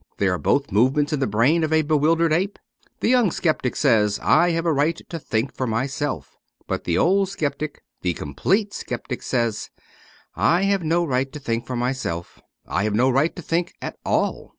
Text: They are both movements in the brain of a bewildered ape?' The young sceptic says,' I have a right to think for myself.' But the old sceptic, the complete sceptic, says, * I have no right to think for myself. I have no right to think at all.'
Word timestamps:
They 0.17 0.27
are 0.27 0.39
both 0.39 0.71
movements 0.71 1.13
in 1.13 1.19
the 1.19 1.27
brain 1.27 1.63
of 1.63 1.71
a 1.71 1.83
bewildered 1.83 2.33
ape?' 2.33 2.57
The 3.01 3.09
young 3.09 3.29
sceptic 3.29 3.75
says,' 3.75 4.19
I 4.43 4.49
have 4.49 4.65
a 4.65 4.73
right 4.73 4.99
to 5.09 5.19
think 5.19 5.53
for 5.53 5.67
myself.' 5.67 6.39
But 6.65 6.85
the 6.85 6.97
old 6.97 7.29
sceptic, 7.29 7.83
the 8.01 8.15
complete 8.15 8.73
sceptic, 8.73 9.21
says, 9.21 9.69
* 10.05 10.35
I 10.55 10.63
have 10.63 10.81
no 10.83 11.05
right 11.05 11.31
to 11.31 11.39
think 11.39 11.67
for 11.67 11.75
myself. 11.75 12.41
I 12.65 12.85
have 12.85 12.95
no 12.95 13.11
right 13.11 13.35
to 13.35 13.43
think 13.43 13.75
at 13.79 13.95
all.' 14.03 14.49